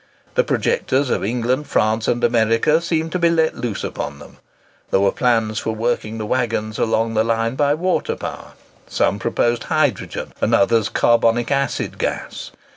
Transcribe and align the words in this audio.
The 0.33 0.43
projectors 0.43 1.11
of 1.11 1.23
England, 1.23 1.67
France, 1.67 2.07
and 2.07 2.23
America, 2.23 2.81
seemed 2.81 3.11
to 3.11 3.19
be 3.19 3.29
let 3.29 3.55
loose 3.55 3.83
upon 3.83 4.17
them. 4.17 4.37
There 4.89 4.99
were 4.99 5.11
plans 5.11 5.59
for 5.59 5.75
working 5.75 6.17
the 6.17 6.25
waggons 6.25 6.79
along 6.79 7.13
the 7.13 7.23
line 7.23 7.53
by 7.53 7.75
water 7.75 8.15
power. 8.15 8.53
Some 8.87 9.19
proposed 9.19 9.65
hydrogen, 9.65 10.33
and 10.41 10.55
others 10.55 10.89
carbonic 10.89 11.51
acid 11.51 11.99
gas. 11.99 12.49